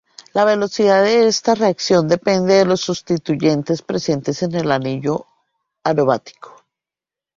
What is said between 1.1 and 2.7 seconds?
esta reacción depende de